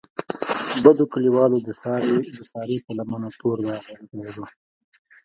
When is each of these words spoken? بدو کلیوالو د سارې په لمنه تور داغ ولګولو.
بدو 0.83 1.05
کلیوالو 1.13 1.57
د 1.67 1.69
سارې 2.51 2.77
په 2.85 2.91
لمنه 2.97 3.29
تور 3.39 3.57
داغ 3.67 3.83
ولګولو. 3.89 4.43